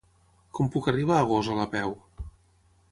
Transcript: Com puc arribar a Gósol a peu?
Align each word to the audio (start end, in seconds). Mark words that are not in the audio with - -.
Com 0.59 0.71
puc 0.75 0.89
arribar 0.93 1.19
a 1.19 1.29
Gósol 1.33 1.63
a 1.67 1.67
peu? 1.77 1.97